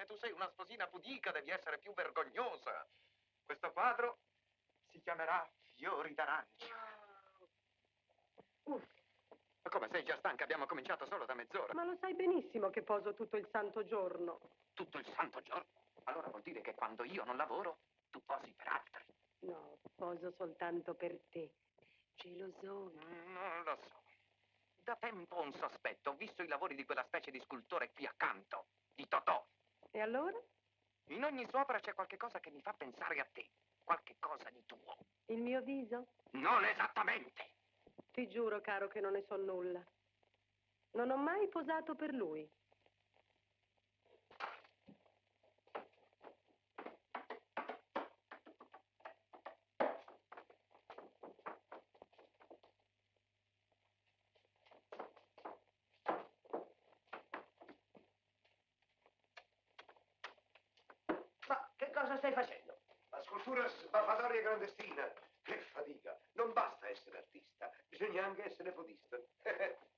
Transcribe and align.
Eh, 0.00 0.06
tu 0.06 0.16
sei 0.16 0.32
una 0.32 0.48
sposina 0.48 0.86
pudica, 0.86 1.30
devi 1.30 1.50
essere 1.50 1.78
più 1.78 1.92
vergognosa. 1.92 2.88
Questo 3.44 3.70
quadro 3.72 4.20
si 4.88 4.98
chiamerà 5.00 5.46
Fiori 5.74 6.14
d'arancia. 6.14 6.74
Uff, 8.64 8.82
Ma 9.62 9.70
come 9.70 9.88
sei 9.90 10.02
già 10.04 10.16
stanca? 10.16 10.44
Abbiamo 10.44 10.64
cominciato 10.64 11.04
solo 11.04 11.26
da 11.26 11.34
mezz'ora. 11.34 11.74
ma 11.74 11.84
lo 11.84 11.96
sai 12.00 12.14
benissimo 12.14 12.70
che 12.70 12.82
poso 12.82 13.12
tutto 13.12 13.36
il 13.36 13.46
santo 13.50 13.84
giorno. 13.84 14.40
Tutto 14.72 14.96
il 14.96 15.06
santo 15.14 15.42
giorno. 15.42 15.68
Allora 16.04 16.28
vuol 16.28 16.42
dire 16.42 16.62
che 16.62 16.74
quando 16.74 17.04
io 17.04 17.24
non 17.24 17.36
lavoro, 17.36 17.80
tu 18.10 18.24
posi 18.24 18.52
per 18.52 18.68
altri. 18.68 19.04
No, 19.40 19.78
poso 19.94 20.32
soltanto 20.32 20.94
per 20.94 21.18
te. 21.28 21.52
Gelosona. 22.14 23.04
Non 23.04 23.62
lo 23.64 23.78
so. 23.86 24.02
Da 24.82 24.96
tempo 24.96 25.36
ho 25.36 25.42
un 25.42 25.52
sospetto. 25.52 26.10
Ho 26.10 26.14
visto 26.14 26.42
i 26.42 26.48
lavori 26.48 26.74
di 26.74 26.86
quella 26.86 27.04
specie 27.04 27.30
di 27.30 27.40
scultore 27.40 27.92
qui 27.92 28.06
accanto, 28.06 28.66
di 28.94 29.06
Totò. 29.06 29.46
E 29.90 30.00
allora? 30.00 30.40
In 31.08 31.24
ogni 31.24 31.46
sua 31.48 31.62
opera 31.62 31.80
c'è 31.80 31.94
qualche 31.94 32.16
cosa 32.16 32.38
che 32.38 32.50
mi 32.50 32.60
fa 32.62 32.72
pensare 32.72 33.18
a 33.18 33.26
te. 33.32 33.48
Qualche 33.82 34.16
cosa 34.20 34.48
di 34.50 34.64
tuo. 34.66 34.96
Il 35.26 35.40
mio 35.42 35.60
viso? 35.62 36.06
Non 36.32 36.64
esattamente. 36.64 37.54
Ti 38.12 38.28
giuro, 38.28 38.60
caro, 38.60 38.88
che 38.88 39.00
non 39.00 39.12
ne 39.12 39.24
so 39.26 39.36
nulla. 39.36 39.84
Non 40.92 41.10
ho 41.10 41.16
mai 41.16 41.48
posato 41.48 41.94
per 41.94 42.12
lui. 42.12 42.48
Cosa 62.00 62.16
stai 62.16 62.32
facendo? 62.32 62.78
La 63.10 63.22
scultura 63.22 63.66
sbavatoria 63.68 64.40
clandestina. 64.42 65.12
Che 65.42 65.58
fatica. 65.72 66.18
Non 66.32 66.52
basta 66.52 66.88
essere 66.88 67.18
artista, 67.18 67.70
bisogna 67.88 68.24
anche 68.24 68.44
essere 68.44 68.72
podista. 68.72 69.18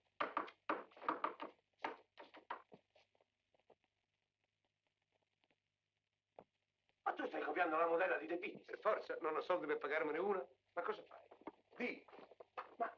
Ma 7.05 7.13
tu 7.15 7.27
stai 7.27 7.43
copiando 7.43 7.77
la 7.77 7.87
modella 7.87 8.17
di 8.19 8.27
De 8.27 8.37
Pinis. 8.37 8.63
Per 8.63 8.79
forza, 8.79 9.17
non 9.21 9.37
ho 9.37 9.41
soldi 9.43 9.67
per 9.67 9.79
pagarmene 9.79 10.19
una. 10.19 10.45
Ma 10.75 10.83
cosa 10.83 11.03
fai? 11.09 11.21
Di. 11.77 12.05
Ma 12.77 12.91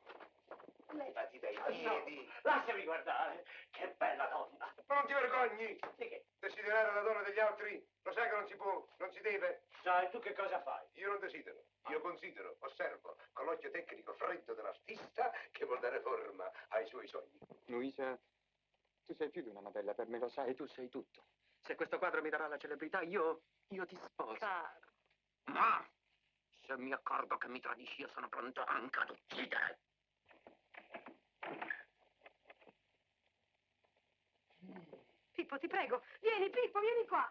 Levati 0.90 1.38
dai 1.38 1.56
Ah, 1.56 1.68
no, 1.68 2.02
piedi. 2.04 2.30
lasciami 2.42 2.84
guardare. 2.84 3.44
Che 3.70 3.94
bella 3.96 4.26
donna. 4.26 4.73
Ma 4.86 4.94
non 4.96 5.06
ti 5.06 5.12
vergogni? 5.12 5.78
Di 5.96 6.08
che? 6.08 6.26
Desiderare 6.38 6.94
la 6.94 7.00
donna 7.00 7.22
degli 7.22 7.38
altri? 7.38 7.86
Lo 8.02 8.12
sai 8.12 8.28
che 8.28 8.36
non 8.36 8.46
si 8.46 8.54
può, 8.56 8.86
non 8.98 9.10
si 9.12 9.20
deve. 9.20 9.64
Sai, 9.82 10.10
tu 10.10 10.18
che 10.20 10.34
cosa 10.34 10.60
fai? 10.62 10.86
Io 10.94 11.08
non 11.08 11.20
desidero, 11.20 11.64
io 11.88 12.00
considero, 12.00 12.56
osservo, 12.60 13.16
con 13.32 13.46
l'occhio 13.46 13.70
tecnico 13.70 14.12
freddo 14.14 14.54
dell'artista 14.54 15.32
che 15.52 15.64
vuol 15.64 15.80
dare 15.80 16.00
forma 16.00 16.50
ai 16.68 16.86
suoi 16.86 17.06
sogni. 17.08 17.38
Luisa, 17.66 18.18
tu 19.04 19.14
sei 19.14 19.30
più 19.30 19.42
di 19.42 19.48
una 19.48 19.60
modella 19.60 19.94
per 19.94 20.06
me, 20.06 20.18
lo 20.18 20.28
sai, 20.28 20.54
tu 20.54 20.66
sei 20.66 20.88
tutto. 20.88 21.24
Se 21.60 21.74
questo 21.76 21.98
quadro 21.98 22.20
mi 22.20 22.28
darà 22.28 22.46
la 22.46 22.58
celebrità, 22.58 23.00
io, 23.00 23.44
io 23.68 23.86
ti 23.86 23.98
sposo. 24.04 24.34
Caro. 24.34 24.92
Ma 25.44 25.86
se 26.66 26.76
mi 26.76 26.92
accorgo 26.92 27.38
che 27.38 27.48
mi 27.48 27.60
tradisci, 27.60 28.02
io 28.02 28.08
sono 28.08 28.28
pronto 28.28 28.62
anche 28.64 28.98
ad 29.00 29.10
uccidere. 29.10 29.78
Pippo, 35.32 35.58
ti 35.58 35.66
prego, 35.68 36.02
vieni, 36.20 36.50
Pippo, 36.50 36.80
vieni 36.80 37.06
qua. 37.06 37.28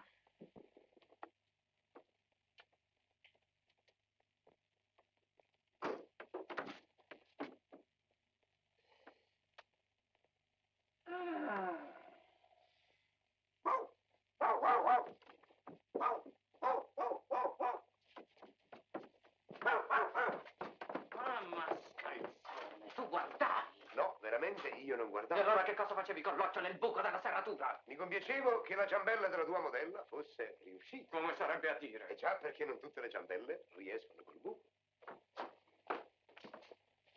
Non 25.28 25.38
E 25.38 25.42
allora 25.42 25.64
che 25.64 25.74
cosa 25.76 25.94
facevi 25.94 26.22
con 26.22 26.36
l'occhio 26.36 26.62
nel 26.62 26.78
buco 26.78 27.02
della 27.02 27.20
serratura? 27.22 27.82
Mi 27.86 27.96
compiacevo 27.96 28.62
che 28.62 28.76
la 28.76 28.88
ciambella 28.88 29.28
della 29.28 29.46
tua 29.46 29.60
modella 29.60 30.04
fosse 30.06 30.58
riuscita. 30.64 31.18
Come 31.18 31.36
sarebbe 31.36 31.70
a 31.70 31.76
E 31.76 31.80
dire? 31.80 32.16
già 32.16 32.36
perché 32.36 32.66
non 32.66 32.80
tutte 32.80 33.02
le 33.02 33.10
ciambelle 33.10 33.66
riescono 33.76 34.22
col 34.24 34.38
buco. 34.40 34.62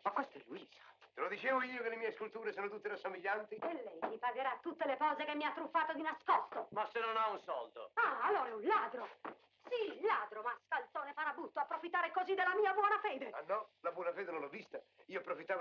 Ma 0.03 0.11
questa 0.11 0.37
è 0.37 0.41
Luisa. 0.45 0.85
Te 1.13 1.21
lo 1.21 1.27
dicevo 1.29 1.61
io 1.63 1.81
che 1.81 1.89
le 1.89 1.95
mie 1.95 2.11
sculture 2.13 2.53
sono 2.53 2.69
tutte 2.69 2.89
rassomiglianti? 2.89 3.55
E 3.55 3.73
lei 3.83 3.99
mi 4.09 4.17
pagherà 4.19 4.57
tutte 4.61 4.85
le 4.85 4.97
cose 4.97 5.25
che 5.25 5.35
mi 5.35 5.43
ha 5.45 5.51
truffato 5.51 5.93
di 5.93 6.01
nascosto. 6.03 6.67
Ma 6.71 6.87
se 6.91 6.99
non 6.99 7.17
ha 7.17 7.29
un 7.29 7.39
soldo? 7.39 7.89
Ah, 7.95 8.21
allora 8.21 8.47
è 8.49 8.53
un 8.53 8.63
ladro. 8.65 9.07
Sì, 9.67 9.99
ladro, 10.01 10.43
ma 10.43 10.55
scalzone 10.65 11.11
farabutto, 11.13 11.59
approfittare 11.59 12.11
così 12.11 12.35
della 12.35 12.55
mia 12.55 12.71
buona 12.73 12.99
fede. 12.99 13.31
Ah 13.31 13.41
no, 13.47 13.71
la 13.81 13.91
buona 13.91 14.13
fede 14.13 14.31
non 14.31 14.41
l'ho 14.41 14.49
vista. 14.49 14.79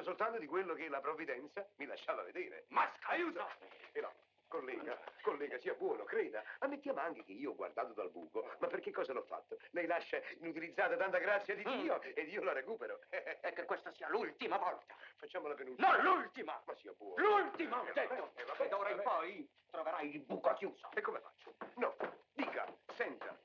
Soltanto 0.07 0.39
di 0.39 0.47
quello 0.47 0.75
che 0.75 0.89
la 0.89 1.01
provvidenza 1.01 1.67
mi 1.79 1.85
lasciava 1.87 2.23
vedere. 2.23 2.67
Ma 2.69 2.89
scalzone! 2.97 3.17
Aiuto! 3.17 3.49
E 3.91 4.01
no, 4.01 4.13
collega, 4.47 4.97
collega, 5.23 5.59
sia 5.59 5.75
buono, 5.75 6.05
creda. 6.05 6.45
Ammettiamo 6.61 7.01
anche 7.01 7.25
che 7.25 7.33
io 7.33 7.51
ho 7.51 7.55
guardato 7.57 7.93
dal 7.93 8.11
buco, 8.13 8.49
ma 8.61 8.69
per 8.69 8.79
che 8.79 8.93
cosa 8.93 9.13
l'ho 9.13 9.25
fatto? 9.25 9.59
Lei 9.71 9.87
lascia 9.89 10.21
inutilizzata 10.39 10.97
tanta 10.97 11.19
grazia 11.19 11.57
di 11.57 11.65
Dio 11.65 12.01
ed 12.01 12.29
io 12.29 12.41
la 12.45 12.53
recupero. 12.53 13.01
E 13.09 13.53
che 13.53 13.65
questa 13.65 13.91
sia 13.95 14.09
l'ultima 14.09 14.59
volta. 14.59 14.95
Facciamo 15.17 15.49
la 15.49 15.55
penultima. 15.55 15.97
Non 15.97 16.05
l'ultima! 16.05 16.63
Ma 16.65 16.75
sia 16.77 16.93
buono. 16.97 17.17
L'ultima, 17.27 17.81
ho 17.81 17.87
Eh, 17.89 17.93
detto! 17.93 18.31
eh, 18.37 18.45
vabbè, 18.45 18.63
E 18.65 18.69
d'ora 18.69 18.91
in 18.91 18.97
vabbè. 18.99 19.09
poi 19.09 19.51
troverai 19.73 20.15
il 20.15 20.21
buco 20.21 20.55
chiuso. 20.55 20.89
E 20.95 21.01
come 21.01 21.19
faccio? 21.19 21.53
No, 21.79 21.97
dica, 22.33 22.65
senta. 22.95 23.37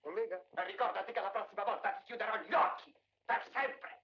Collega? 0.00 0.42
E 0.56 0.64
ricordati 0.64 1.12
che 1.12 1.20
la 1.20 1.30
prossima 1.30 1.64
volta 1.64 1.90
ti 1.90 2.04
chiuderò 2.04 2.34
gli 2.38 2.54
occhi. 2.54 2.94
Per 3.26 3.46
sempre. 3.52 3.96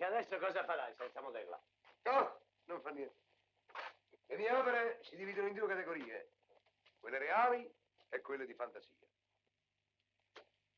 E 0.00 0.04
adesso 0.06 0.38
cosa 0.50 0.64
farai 0.64 0.94
senza 0.96 1.20
modella? 1.20 1.60
No, 2.02 2.40
non 2.64 2.80
fa 2.80 2.90
niente. 2.90 3.14
Le 4.26 4.36
mie 4.36 4.52
opere 4.52 5.00
si 5.04 5.16
dividono 5.16 5.48
in 5.48 5.54
due 5.54 5.68
categorie, 5.68 6.30
quelle 6.98 7.18
reali 7.18 7.72
e 8.08 8.20
quelle 8.20 8.46
di 8.46 8.54
fantasia. 8.54 9.06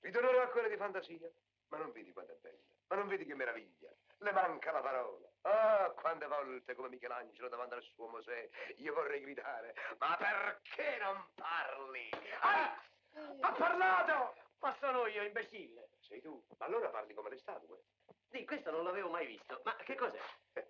Ritornerò 0.01 0.43
a 0.43 0.49
quelle 0.49 0.69
di 0.69 0.77
fantasia, 0.77 1.31
ma 1.69 1.79
non 1.79 1.93
vedi 1.93 2.13
quanto 2.13 2.33
è 2.33 2.37
bella, 2.41 2.59
ma 2.89 2.97
non 2.97 3.09
vedi 3.09 3.25
che 3.25 3.35
meraviglia. 3.35 3.91
Le 4.19 4.33
manca 4.33 4.73
la 4.73 4.81
parola. 4.81 5.29
Ah, 5.43 5.91
quante 5.97 6.27
volte 6.27 6.75
come 6.75 6.89
Michelangelo 6.89 7.49
davanti 7.49 7.75
al 7.75 7.83
suo 7.83 8.09
Mosè 8.09 8.49
io 8.77 8.95
vorrei 8.95 9.21
gridare, 9.21 9.75
ma 9.99 10.17
perché 10.17 10.99
non 10.99 11.25
parli? 11.35 12.11
Ah, 12.41 12.81
ha 13.41 13.53
parlato! 13.53 14.35
Ma 14.61 14.77
sono 14.79 15.07
io, 15.07 15.23
imbecille. 15.23 15.89
Sei 16.01 16.21
tu, 16.21 16.41
ma 16.59 16.67
allora 16.67 16.89
parli 16.89 17.15
come 17.15 17.31
le 17.31 17.39
statue. 17.39 17.83
Di 18.33 18.45
questo 18.47 18.71
non 18.71 18.85
l'avevo 18.85 19.11
mai 19.11 19.27
visto. 19.27 19.61
Ma 19.65 19.77
che 19.77 19.95
cos'è? 19.95 20.19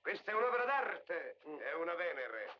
Questa 0.00 0.30
è 0.30 0.34
un'opera 0.34 0.64
d'arte, 0.64 1.36
Mm. 1.46 1.58
è 1.58 1.74
una 1.74 1.94
Venere. 1.94 2.50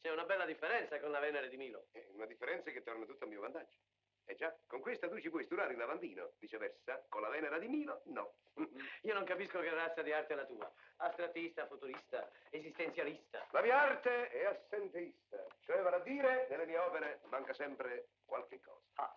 C'è 0.00 0.10
una 0.10 0.24
bella 0.24 0.44
differenza 0.46 0.98
con 1.00 1.10
la 1.10 1.18
Venere 1.18 1.48
di 1.48 1.56
Milo. 1.56 1.86
È 1.90 2.06
una 2.12 2.26
differenza 2.26 2.70
che 2.70 2.82
torna 2.82 3.04
tutta 3.04 3.24
a 3.24 3.28
mio 3.28 3.40
vantaggio. 3.40 3.78
Eh 4.24 4.36
già, 4.36 4.56
con 4.68 4.80
questa 4.80 5.08
tu 5.08 5.18
ci 5.20 5.28
puoi 5.28 5.44
sturare 5.44 5.72
il 5.72 5.78
lavandino. 5.78 6.34
Viceversa, 6.38 7.04
con 7.08 7.20
la 7.22 7.28
Venera 7.28 7.58
di 7.58 7.66
Milo, 7.66 8.02
no. 8.06 8.34
Io 9.02 9.14
non 9.14 9.24
capisco 9.24 9.58
che 9.60 9.70
razza 9.74 10.02
di 10.02 10.12
arte 10.12 10.34
è 10.34 10.36
la 10.36 10.44
tua. 10.46 10.72
Astrattista, 10.98 11.66
futurista, 11.66 12.30
esistenzialista. 12.50 13.44
La 13.50 13.62
mia 13.62 13.80
arte 13.80 14.28
è 14.28 14.44
assenteista, 14.44 15.44
cioè 15.64 15.80
vale 15.82 15.96
a 15.96 16.00
dire, 16.00 16.46
nelle 16.48 16.66
mie 16.66 16.78
opere 16.78 17.20
manca 17.24 17.52
sempre 17.54 18.10
qualche 18.24 18.60
cosa. 18.60 18.86
Ah, 18.94 19.16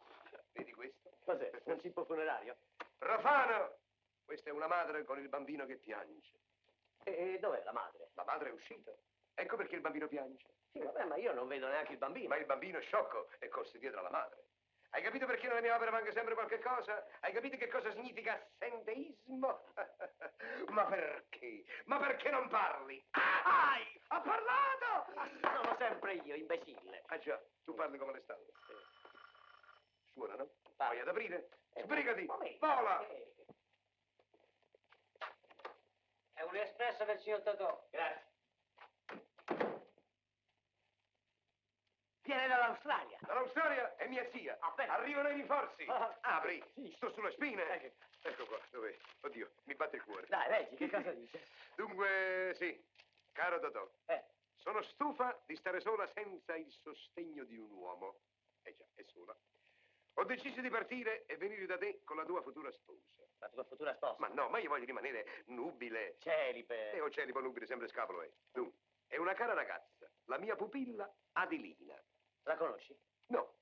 Vedi 0.54 0.74
questo? 0.74 1.12
cos'è? 1.24 1.52
Un 1.66 1.80
cippo 1.80 2.06
funerario? 2.06 2.56
Profano! 2.98 3.82
Questa 4.26 4.50
è 4.50 4.54
una 4.54 4.68
madre 4.68 5.04
con 5.04 5.20
il 5.20 5.30
bambino 5.30 5.66
che 5.66 5.78
piange. 5.78 6.40
E 7.04 7.38
dov'è 7.40 7.64
la 7.64 7.74
madre? 7.74 8.10
La 8.14 8.24
madre 8.24 8.50
è 8.50 8.54
uscita. 8.54 8.92
Ecco 9.36 9.58
perché 9.58 9.76
il 9.76 9.82
bambino 9.82 10.08
piange. 10.08 10.46
Sì, 10.72 10.80
vabbè, 10.80 11.06
ma 11.06 11.18
io 11.18 11.34
non 11.34 11.48
vedo 11.48 11.68
neanche 11.68 11.94
il 11.94 11.98
bambino. 11.98 12.30
Ma 12.30 12.38
il 12.38 12.46
bambino 12.46 12.80
è 12.80 12.82
sciocco 12.82 13.30
e 13.40 13.50
corse 13.50 13.78
dietro 13.80 14.00
alla 14.00 14.10
madre. 14.10 14.46
Hai 14.92 15.02
capito 15.02 15.26
perché 15.26 15.48
nelle 15.48 15.62
mie 15.62 15.72
opere 15.72 15.90
manca 15.90 16.12
sempre 16.12 16.36
qualche 16.36 16.60
cosa? 16.60 17.04
Hai 17.22 17.34
capito 17.34 17.58
che 17.58 17.68
cosa 17.68 17.92
significa 17.94 18.34
assenteismo? 18.36 19.64
Ma 20.70 20.86
perché? 20.86 21.66
Ma 21.86 21.98
perché 21.98 22.30
non 22.30 22.48
parli? 22.48 23.04
Ah, 23.12 23.72
hai! 23.72 24.02
Ha 24.10 24.22
parlato! 24.22 25.12
Sono 25.42 25.76
sempre 25.80 26.14
io, 26.14 26.36
imbecille. 26.36 27.02
Ah 27.08 27.18
già, 27.18 27.42
tu 27.64 27.74
parli 27.74 27.98
come 27.98 28.14
le 28.14 28.22
statue. 28.22 28.52
Suona, 30.14 30.36
no? 30.36 30.50
Va. 30.78 30.88
Vai 30.88 31.00
ad 31.00 31.08
aprire? 31.08 31.50
Eh, 31.74 31.82
Sbrigati! 31.82 32.26
Vola! 32.60 33.08
Eh. 33.08 33.32
È 36.33 36.33
un 36.46 36.56
espresso 36.56 37.04
del 37.06 37.20
signor 37.22 37.42
Totò. 37.42 37.88
Grazie. 37.90 38.32
Viene 42.22 42.48
dall'Australia. 42.48 43.18
Dall'Australia 43.22 43.96
è 43.98 44.08
mia 44.08 44.28
zia. 44.32 44.58
Ah, 44.62 44.72
bene. 44.72 44.92
Arrivano 44.92 45.30
i 45.30 45.34
rinforzi. 45.34 45.84
Ah, 45.88 46.18
Apri. 46.22 46.64
sì. 46.74 46.92
Sto 46.96 47.12
sulle 47.12 47.32
spine. 47.32 47.82
Eh, 47.82 47.94
Ecco 48.26 48.46
qua, 48.46 48.58
dov'è? 48.72 48.96
Oddio, 49.22 49.52
mi 49.66 49.76
batte 49.76 49.98
il 49.98 50.04
cuore. 50.04 50.26
Dai, 50.28 50.48
leggi, 50.50 50.76
che 50.78 50.90
cosa 50.90 51.12
dice? 51.12 51.46
Dunque, 51.76 52.54
sì, 52.56 52.82
caro 53.34 53.60
Dodò, 53.60 53.86
Eh, 54.06 54.24
sono 54.56 54.82
stufa 54.84 55.38
di 55.46 55.58
stare 55.58 55.82
sola 55.82 56.08
senza 56.14 56.56
il 56.56 56.72
sostegno 56.72 57.44
di 57.44 57.58
un 57.58 57.70
uomo. 57.72 58.20
Eh 58.62 58.74
già, 58.78 58.86
è 58.96 59.04
sola. 59.04 59.36
Ho 60.16 60.26
deciso 60.26 60.62
di 60.62 60.70
partire 60.70 61.26
e 61.26 61.38
venire 61.38 61.66
da 61.66 61.78
te 61.78 62.04
con 62.04 62.18
la 62.18 62.26
tua 62.26 62.42
futura 62.42 62.72
sposa. 62.72 63.26
la 63.40 63.50
tua 63.50 63.64
futura 63.64 63.94
sposa. 63.96 64.16
Ma 64.20 64.28
no, 64.28 64.48
ma 64.50 64.60
io 64.60 64.70
voglio 64.70 64.86
rimanere 64.86 65.44
nubile. 65.48 66.18
Celibe. 66.20 66.92
E 66.92 67.02
o 67.02 67.10
celibo 67.10 67.42
nubile, 67.42 67.66
sempre 67.66 67.88
scapolo 67.88 68.22
è. 68.22 68.32
Dunque, 68.52 68.80
è 69.08 69.18
una 69.18 69.34
cara 69.34 69.54
ragazza, 69.54 70.10
la 70.26 70.38
mia 70.38 70.56
pupilla 70.56 71.12
Adelina. 71.34 72.00
La 72.44 72.58
conosci? 72.58 72.98
No. 73.28 73.56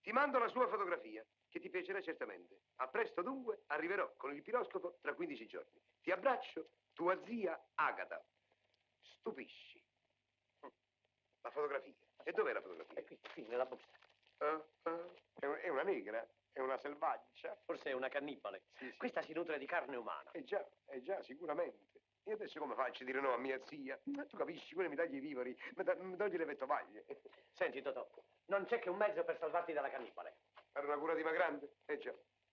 Ti 0.00 0.12
mando 0.12 0.38
la 0.38 0.48
sua 0.48 0.68
fotografia, 0.68 1.24
che 1.48 1.60
ti 1.60 1.68
piacerà 1.68 2.00
certamente. 2.00 2.60
A 2.76 2.88
presto 2.88 3.22
dunque, 3.22 3.64
arriverò 3.66 4.14
con 4.16 4.34
il 4.34 4.42
piroscopo 4.42 4.98
tra 5.00 5.14
15 5.14 5.46
giorni. 5.46 5.80
Ti 6.00 6.10
abbraccio, 6.10 6.68
tua 6.94 7.20
zia 7.24 7.58
Agata. 7.74 8.24
Stupisci. 9.00 9.82
Mm. 10.64 10.70
La 11.42 11.50
fotografia. 11.50 11.94
E 12.22 12.32
dov'è 12.32 12.52
la 12.52 12.60
fotografia? 12.60 12.98
È 12.98 13.04
qui, 13.04 13.18
qui, 13.32 13.42
nella 13.46 13.66
busta. 13.66 14.07
Ah, 14.38 14.62
ah, 14.82 15.06
È 15.40 15.46
un- 15.46 15.58
è 15.60 15.68
una 15.68 15.82
negra, 15.82 16.26
è 16.52 16.60
una 16.60 16.76
selvaggia. 16.78 17.56
Forse 17.64 17.90
è 17.90 17.92
una 17.92 18.08
cannibale. 18.08 18.62
Sì, 18.72 18.90
sì. 18.90 18.96
Questa 18.96 19.22
si 19.22 19.32
nutre 19.32 19.58
di 19.58 19.66
carne 19.66 19.96
umana. 19.96 20.30
Eh 20.32 20.42
già, 20.44 20.66
eh 20.88 21.00
già, 21.02 21.22
sicuramente. 21.22 22.00
E 22.24 22.32
adesso 22.32 22.58
come 22.58 22.74
faccio 22.74 23.04
a 23.04 23.06
dire 23.06 23.20
no 23.20 23.32
a 23.32 23.38
mia 23.38 23.58
zia? 23.66 23.98
Ma 24.04 24.24
Tu 24.26 24.36
capisci, 24.36 24.74
quella 24.74 24.88
mi 24.90 24.96
taglia 24.96 25.16
i 25.16 25.20
viveri, 25.20 25.56
mi, 25.76 25.84
da- 25.84 25.94
mi 25.94 26.16
toglie 26.16 26.36
le 26.38 26.44
vettovaglie. 26.44 27.04
Senti, 27.52 27.80
Totò, 27.80 28.06
non 28.46 28.64
c'è 28.66 28.80
che 28.80 28.90
un 28.90 28.96
mezzo 28.96 29.22
per 29.24 29.38
salvarti 29.38 29.72
dalla 29.72 29.88
cannibale. 29.90 30.38
Fare 30.72 30.86
una 30.86 30.98
curativa 30.98 31.30
grande? 31.30 31.76
Eh 31.86 31.98
già. 31.98 32.12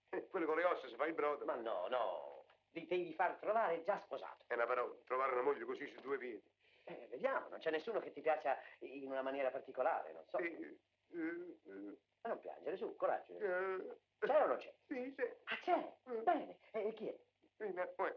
Eh, 0.09 0.27
Quello 0.27 0.45
con 0.45 0.55
le 0.57 0.63
ossa 0.63 0.87
si 0.87 0.95
fa 0.95 1.05
il 1.07 1.13
brodo. 1.13 1.43
Ma 1.45 1.55
no, 1.55 1.87
no. 1.87 2.45
Ti 2.71 2.85
devi 2.87 3.13
far 3.13 3.35
trovare 3.37 3.83
già 3.83 3.99
sposato. 3.99 4.43
È 4.47 4.53
una 4.53 4.65
parola, 4.65 4.93
trovare 5.05 5.31
una 5.33 5.41
moglie 5.41 5.65
così 5.65 5.87
su 5.87 5.99
due 6.01 6.17
piedi. 6.17 6.43
Eh, 6.85 7.07
vediamo, 7.09 7.49
non 7.49 7.59
c'è 7.59 7.71
nessuno 7.71 7.99
che 7.99 8.11
ti 8.11 8.21
piaccia 8.21 8.57
in 8.79 9.07
una 9.09 9.21
maniera 9.23 9.49
particolare, 9.49 10.11
non 10.13 10.23
so. 10.27 10.37
Eh, 10.37 10.77
eh, 11.15 11.69
eh, 11.71 11.97
Ma 12.21 12.29
non 12.29 12.39
piangere, 12.41 12.77
su, 12.77 12.95
coraggio. 12.95 13.37
eh, 13.37 13.97
C'è 14.19 14.43
o 14.43 14.47
non 14.47 14.57
c'è? 14.57 14.73
Sì, 14.87 15.13
sì. 15.17 15.23
Ah, 15.45 15.57
c'è? 15.61 16.21
Bene. 16.23 16.57
E 16.71 16.93
chi 16.93 17.07
è? 17.07 17.15
Eh, 17.57 17.73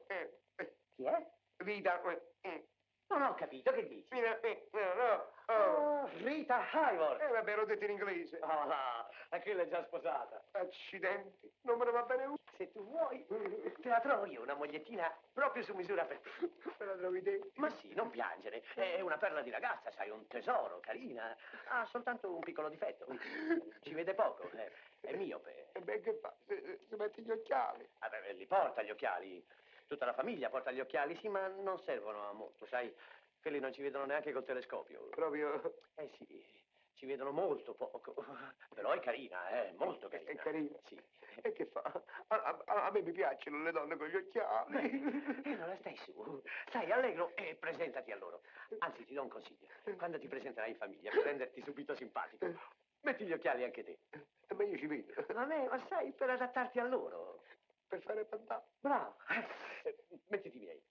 eh, 0.07 0.39
eh, 0.57 0.77
Chi 0.95 1.05
è? 1.05 1.31
eh, 1.59 2.23
eh, 2.41 2.69
Non 3.09 3.23
ho 3.23 3.35
capito, 3.35 3.73
che 3.73 3.87
dici? 3.87 4.09
eh, 4.15 4.69
no, 4.73 4.95
no, 4.95 5.33
oh. 5.47 6.01
Ah, 6.03 6.09
Rita 6.23 6.71
Hayworth. 6.71 7.21
Eh, 7.23 7.29
vabbè, 7.29 7.57
l'ho 7.57 7.65
detto 7.65 7.85
in 7.85 7.91
inglese. 7.91 8.39
Ah, 8.41 9.09
la 9.31 9.41
quella 9.41 9.63
è 9.63 9.69
già 9.69 9.85
sposata. 9.85 10.43
Accidenti, 10.53 11.53
non 11.63 11.79
me 11.79 11.85
ne 11.87 11.91
va 11.91 12.03
bene 12.03 12.25
uno. 12.25 12.37
Se 12.59 12.73
tu 12.73 12.83
vuoi, 12.83 13.25
te 13.25 13.89
la 13.89 14.01
trovo 14.01 14.27
io 14.27 14.43
una 14.43 14.55
mogliettina 14.55 15.17
proprio 15.33 15.63
su 15.63 15.77
misura 15.77 16.05
per 16.05 16.19
te. 16.19 16.29
Me 16.81 16.87
la 16.87 16.97
trovi 16.97 17.23
te? 17.23 17.53
Ma 17.55 17.71
sì, 17.71 17.95
non 17.95 18.11
piangere. 18.11 18.65
È 18.75 18.99
una 18.99 19.17
perla 19.17 19.43
di 19.43 19.51
ragazza, 19.51 19.93
sai, 19.93 20.11
un 20.11 20.27
tesoro, 20.27 20.81
carina. 20.81 21.37
Ha 21.69 21.87
soltanto 21.87 22.35
un 22.35 22.41
piccolo 22.41 22.69
difetto. 22.69 23.07
Ci 23.81 23.95
vede 23.95 24.13
poco, 24.15 24.51
è, 24.51 24.69
è 25.03 25.15
miope. 25.15 25.69
E 25.71 25.81
beh, 25.83 26.01
che 26.01 26.15
fa? 26.15 26.35
Si, 26.47 26.97
mette 26.97 27.23
gli 27.23 27.31
occhiali. 27.31 27.89
Vabbè, 28.01 28.33
li 28.33 28.47
porta 28.47 28.83
gli 28.83 28.91
occhiali. 28.91 29.47
Tutta 29.87 30.07
la 30.07 30.13
famiglia 30.13 30.51
porta 30.51 30.73
gli 30.73 30.81
occhiali, 30.81 31.17
sì, 31.19 31.29
ma 31.29 31.47
non 31.47 31.79
servono 31.85 32.29
a 32.29 32.33
molto, 32.33 32.67
sai. 32.67 32.93
Quelli 33.41 33.61
non 33.61 33.73
ci 33.73 33.83
vedono 33.83 34.05
neanche 34.05 34.33
col 34.33 34.45
telescopio. 34.45 35.07
Proprio 35.11 35.63
Eh 35.95 36.11
sì, 36.17 36.45
ci 36.99 37.07
vedono 37.07 37.31
molto 37.31 37.75
poco. 37.75 38.13
Però 38.75 38.91
è 38.91 38.99
carina, 39.01 39.49
eh, 39.51 39.73
molto 39.77 40.09
carina. 40.09 40.31
È 40.31 40.37
carina? 40.37 40.77
Sì. 40.85 41.01
E 41.43 41.53
che 41.53 41.67
fa? 41.67 41.81
A, 42.29 42.37
a- 42.67 42.87
a 42.87 42.91
me 42.91 43.01
mi 43.03 43.13
piacciono 43.13 43.63
le 43.63 43.71
donne 43.71 43.97
con 43.97 44.09
gli 44.09 44.17
occhiali. 44.17 45.41
E 45.45 45.53
allora 45.53 45.77
stai 45.77 45.97
su, 45.99 46.43
stai 46.67 46.91
allegro 46.91 47.35
e 47.37 47.55
presentati 47.55 48.11
a 48.11 48.17
loro. 48.17 48.43
Anzi, 48.81 49.05
ti 49.05 49.15
do 49.15 49.23
un 49.23 49.29
consiglio. 49.29 49.67
Quando 49.97 50.19
ti 50.19 50.27
presenterai 50.27 50.71
in 50.71 50.77
famiglia, 50.77 51.11
per 51.13 51.23
renderti 51.23 51.63
subito 51.63 51.95
simpatico, 51.95 52.47
metti 53.03 53.25
gli 53.25 53.33
occhiali 53.33 53.63
anche 53.63 53.85
te. 53.85 53.99
Ma 54.57 54.65
io 54.65 54.77
ci 54.77 54.87
vedo. 54.87 55.13
Ma 55.35 55.45
me, 55.45 55.69
ma 55.69 55.79
sai, 55.87 56.11
per 56.13 56.31
adattarti 56.31 56.81
a 56.81 56.85
loro. 56.85 57.43
Per 57.87 58.03
fare 58.03 58.25
pantà. 58.25 58.67
Bravo. 58.81 59.17
Eh, 59.85 59.97
Mettiti 60.27 60.57
i 60.57 60.61
miei. 60.61 60.83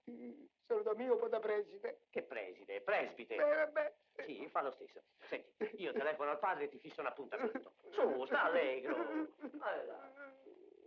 Da 0.87 0.93
mio 0.95 1.17
da 1.27 1.39
preside. 1.39 2.03
Che 2.09 2.23
preside, 2.23 2.79
presbite. 2.79 3.35
Eh, 3.35 3.37
vabbè. 3.37 3.93
Sì, 4.25 4.47
fa 4.47 4.61
lo 4.61 4.71
stesso. 4.71 5.01
Senti, 5.19 5.83
io 5.83 5.91
telefono 5.91 6.31
al 6.31 6.39
padre 6.39 6.63
e 6.63 6.69
ti 6.69 6.79
fisso 6.79 7.01
un 7.01 7.07
appuntamento. 7.07 7.73
Su, 7.91 8.25
sta 8.25 8.43
allegro. 8.43 8.95
Là. 9.51 10.45